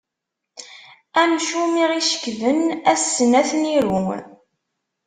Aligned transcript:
Amcum 1.21 1.73
i 1.83 1.85
ɣ-icekben 1.89 2.59
ass-n 2.93 3.31
ad 3.39 3.45
ten-iru. 3.49 3.97